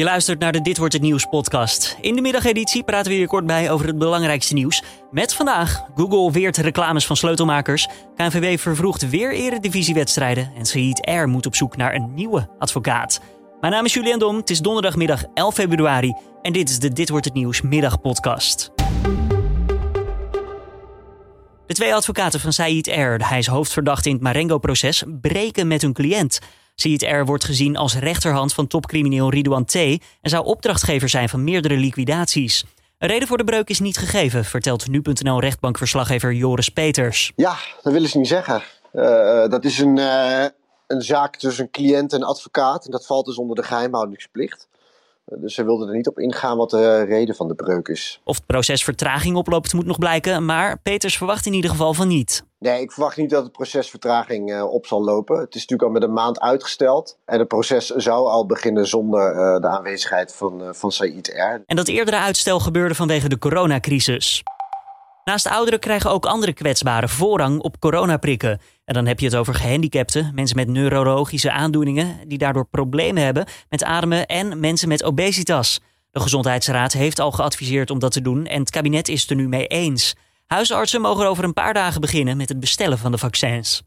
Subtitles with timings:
[0.00, 1.96] Je luistert naar de Dit wordt het nieuws podcast.
[2.00, 4.82] In de middageditie praten we hier kort bij over het belangrijkste nieuws.
[5.10, 7.88] Met vandaag Google weert reclames van sleutelmakers.
[8.16, 10.52] KNVB vervroegt weer eredivisiewedstrijden.
[10.56, 13.20] En Said Air moet op zoek naar een nieuwe advocaat.
[13.60, 14.36] Mijn naam is Julian Dom.
[14.36, 16.14] Het is donderdagmiddag 11 februari.
[16.42, 18.70] En dit is de Dit wordt het nieuws middagpodcast.
[21.66, 25.92] De twee advocaten van Said Air, hij is hoofdverdachte in het Marengo-proces, breken met hun
[25.92, 26.38] cliënt.
[26.80, 29.74] Said Air wordt gezien als rechterhand van topcrimineel Ridouan T.
[29.74, 32.64] en zou opdrachtgever zijn van meerdere liquidaties.
[32.98, 37.32] Een reden voor de breuk is niet gegeven, vertelt nu.nl rechtbankverslaggever Joris Peters.
[37.36, 38.62] Ja, dat willen ze niet zeggen.
[38.92, 40.44] Uh, dat is een, uh,
[40.86, 42.84] een zaak tussen cliënt en advocaat.
[42.84, 44.68] En dat valt dus onder de geheimhoudingsplicht.
[45.36, 48.20] Dus ze wilden er niet op ingaan wat de reden van de breuk is.
[48.24, 52.08] Of het proces vertraging oploopt moet nog blijken, maar Peters verwacht in ieder geval van
[52.08, 52.44] niet.
[52.58, 55.38] Nee, ik verwacht niet dat het proces vertraging uh, op zal lopen.
[55.38, 57.18] Het is natuurlijk al met een maand uitgesteld.
[57.24, 61.62] En het proces zou al beginnen zonder uh, de aanwezigheid van, uh, van Said R.
[61.66, 64.42] En dat eerdere uitstel gebeurde vanwege de coronacrisis.
[65.24, 68.60] Naast ouderen krijgen ook andere kwetsbaren voorrang op coronaprikken.
[68.90, 73.46] En dan heb je het over gehandicapten, mensen met neurologische aandoeningen die daardoor problemen hebben
[73.68, 75.80] met ademen en mensen met obesitas.
[76.10, 79.36] De Gezondheidsraad heeft al geadviseerd om dat te doen en het kabinet is het er
[79.36, 80.14] nu mee eens.
[80.46, 83.82] Huisartsen mogen over een paar dagen beginnen met het bestellen van de vaccins.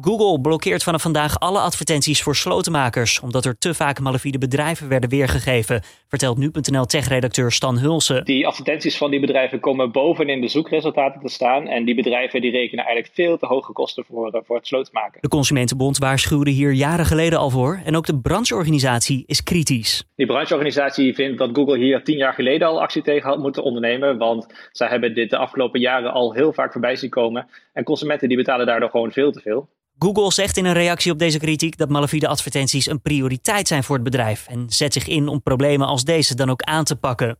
[0.00, 5.10] Google blokkeert vanaf vandaag alle advertenties voor slotenmakers, omdat er te vaak malafide bedrijven werden
[5.10, 8.24] weergegeven, vertelt nu.nl tech-redacteur Stan Hulsen.
[8.24, 12.50] Die advertenties van die bedrijven komen bovenin de zoekresultaten te staan en die bedrijven die
[12.50, 15.20] rekenen eigenlijk veel te hoge kosten voor, eh, voor het slotenmaken.
[15.20, 20.04] De Consumentenbond waarschuwde hier jaren geleden al voor en ook de brancheorganisatie is kritisch.
[20.16, 24.18] Die brancheorganisatie vindt dat Google hier tien jaar geleden al actie tegen had moeten ondernemen,
[24.18, 28.28] want zij hebben dit de afgelopen jaren al heel vaak voorbij zien komen en consumenten
[28.28, 29.68] die betalen daardoor gewoon veel te veel.
[29.98, 33.94] Google zegt in een reactie op deze kritiek dat malafide advertenties een prioriteit zijn voor
[33.94, 37.38] het bedrijf en zet zich in om problemen als deze dan ook aan te pakken.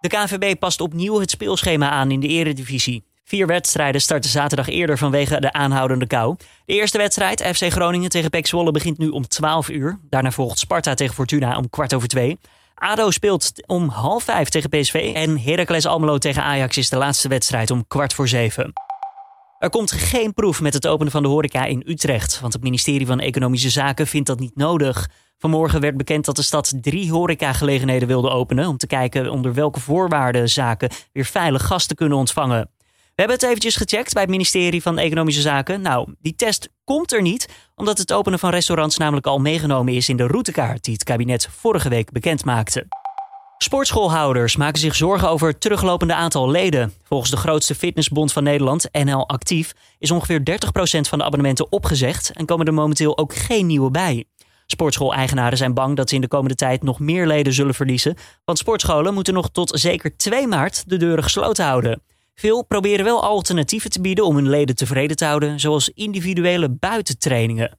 [0.00, 3.04] De KNVB past opnieuw het speelschema aan in de eredivisie.
[3.24, 6.36] Vier wedstrijden starten zaterdag eerder vanwege de aanhoudende kou.
[6.64, 9.98] De eerste wedstrijd, FC Groningen tegen PEC Zwolle, begint nu om 12 uur.
[10.10, 12.38] Daarna volgt Sparta tegen Fortuna om kwart over twee.
[12.74, 17.28] ADO speelt om half vijf tegen PSV en Heracles Almelo tegen Ajax is de laatste
[17.28, 18.72] wedstrijd om kwart voor zeven.
[19.58, 23.06] Er komt geen proef met het openen van de horeca in Utrecht, want het ministerie
[23.06, 25.08] van Economische Zaken vindt dat niet nodig.
[25.38, 29.80] Vanmorgen werd bekend dat de stad drie horecagelegenheden wilde openen om te kijken onder welke
[29.80, 32.70] voorwaarden zaken weer veilig gasten kunnen ontvangen.
[32.78, 35.80] We hebben het eventjes gecheckt bij het ministerie van Economische Zaken.
[35.80, 40.08] Nou, die test komt er niet, omdat het openen van restaurants namelijk al meegenomen is
[40.08, 42.86] in de routekaart die het kabinet vorige week bekend maakte.
[43.58, 46.92] Sportschoolhouders maken zich zorgen over het teruglopende aantal leden.
[47.02, 50.42] Volgens de grootste fitnessbond van Nederland, NL Actief, is ongeveer 30%
[51.00, 54.24] van de abonnementen opgezegd en komen er momenteel ook geen nieuwe bij.
[54.66, 58.58] Sportschool-eigenaren zijn bang dat ze in de komende tijd nog meer leden zullen verliezen, want
[58.58, 62.02] sportscholen moeten nog tot zeker 2 maart de deuren gesloten houden.
[62.34, 67.74] Veel proberen wel alternatieven te bieden om hun leden tevreden te houden, zoals individuele buitentrainingen.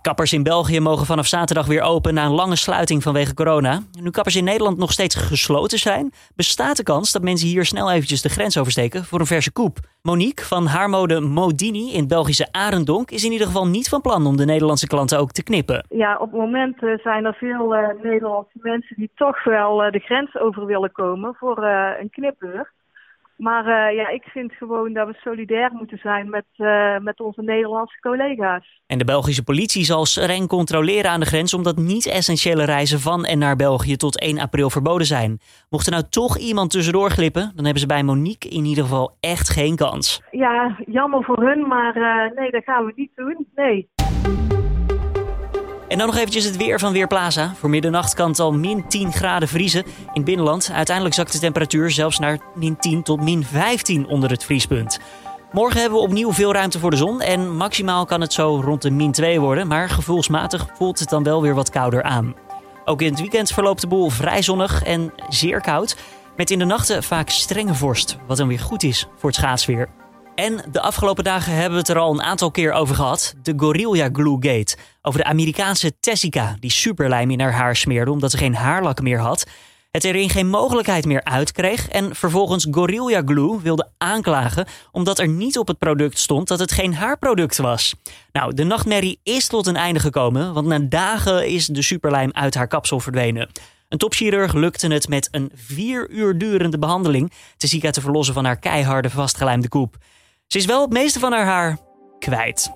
[0.00, 3.80] Kappers in België mogen vanaf zaterdag weer open na een lange sluiting vanwege corona.
[4.02, 7.90] Nu kappers in Nederland nog steeds gesloten zijn, bestaat de kans dat mensen hier snel
[7.90, 9.78] eventjes de grens oversteken voor een verse koep.
[10.02, 14.36] Monique van haarmode Modini in Belgische Arendonk is in ieder geval niet van plan om
[14.36, 15.86] de Nederlandse klanten ook te knippen.
[15.88, 19.92] Ja, op het moment uh, zijn er veel uh, Nederlandse mensen die toch wel uh,
[19.92, 21.64] de grens over willen komen voor
[22.00, 22.68] een knipbeurt.
[23.38, 27.42] Maar uh, ja, ik vind gewoon dat we solidair moeten zijn met, uh, met onze
[27.42, 28.80] Nederlandse collega's.
[28.86, 31.54] En de Belgische politie zal streng controleren aan de grens...
[31.54, 35.38] omdat niet-essentiële reizen van en naar België tot 1 april verboden zijn.
[35.70, 37.52] Mocht er nou toch iemand tussendoor glippen...
[37.54, 40.22] dan hebben ze bij Monique in ieder geval echt geen kans.
[40.30, 43.46] Ja, jammer voor hun, maar uh, nee, dat gaan we niet doen.
[43.54, 43.88] Nee.
[45.88, 47.54] En dan nog eventjes het weer van Weerplaza.
[47.58, 50.70] Voor middernacht kan het al min 10 graden vriezen in binnenland.
[50.72, 55.00] Uiteindelijk zakt de temperatuur zelfs naar min 10 tot min 15 onder het vriespunt.
[55.52, 58.82] Morgen hebben we opnieuw veel ruimte voor de zon en maximaal kan het zo rond
[58.82, 59.66] de min 2 worden.
[59.66, 62.34] Maar gevoelsmatig voelt het dan wel weer wat kouder aan.
[62.84, 65.96] Ook in het weekend verloopt de boel vrij zonnig en zeer koud.
[66.36, 69.88] Met in de nachten vaak strenge vorst, wat dan weer goed is voor het schaatsweer.
[70.38, 73.34] En de afgelopen dagen hebben we het er al een aantal keer over gehad.
[73.42, 74.76] De Gorilla Glue Gate.
[75.02, 79.18] Over de Amerikaanse Tessica die superlijm in haar haar smeerde omdat ze geen haarlak meer
[79.18, 79.46] had.
[79.90, 85.58] Het erin geen mogelijkheid meer uitkreeg en vervolgens Gorilla Glue wilde aanklagen omdat er niet
[85.58, 87.94] op het product stond dat het geen haarproduct was.
[88.32, 92.54] Nou, de nachtmerrie is tot een einde gekomen, want na dagen is de superlijm uit
[92.54, 93.50] haar kapsel verdwenen.
[93.88, 98.58] Een topchirurg lukte het met een vier uur durende behandeling Tessica te verlossen van haar
[98.58, 99.96] keiharde vastgelijmde koep.
[100.48, 101.78] Ze is wel het meeste van haar haar
[102.18, 102.72] kwijt.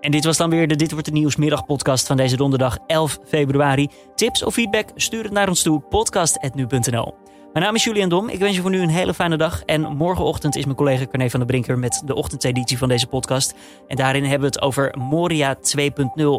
[0.00, 3.18] En dit was dan weer de Dit Wordt Het Nieuws middagpodcast van deze donderdag 11
[3.26, 3.88] februari.
[4.14, 4.88] Tips of feedback?
[4.94, 7.14] Stuur het naar ons toe, podcast.nu.nl.
[7.52, 8.28] Mijn naam is Julian Dom.
[8.28, 9.62] Ik wens je voor nu een hele fijne dag.
[9.62, 13.54] En morgenochtend is mijn collega Corné van der Brinker met de ochtendeditie van deze podcast.
[13.88, 15.60] En daarin hebben we het over Moria 2.0,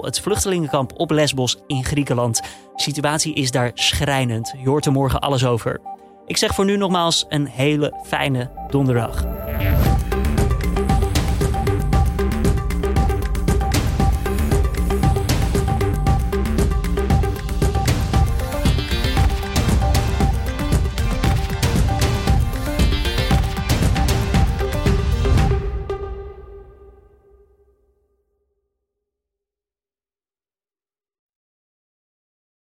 [0.02, 2.42] het vluchtelingenkamp op Lesbos in Griekenland.
[2.76, 4.54] De situatie is daar schrijnend.
[4.58, 5.82] Je hoort er morgen alles over.
[6.26, 9.41] Ik zeg voor nu nogmaals een hele fijne donderdag.
[9.62, 9.91] Yeah.